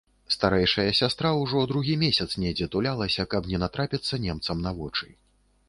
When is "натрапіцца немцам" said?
3.67-4.57